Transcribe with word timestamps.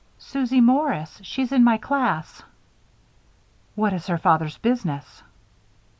"Susie 0.17 0.61
Morris. 0.61 1.19
She's 1.21 1.51
in 1.51 1.63
my 1.63 1.77
class." 1.77 2.41
"What 3.75 3.93
is 3.93 4.07
her 4.07 4.17
father's 4.17 4.57
business?" 4.57 5.21